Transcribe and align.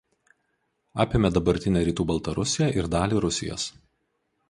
Apėmė 1.03 1.31
dabartinę 1.35 1.85
rytų 1.91 2.07
Baltarusiją 2.13 2.73
ir 2.81 2.91
dalį 2.97 3.25
Rusijos. 3.27 3.73